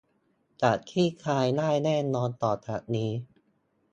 [0.61, 3.11] จะคลี่คลายได้แน่นอนต่อจากนี้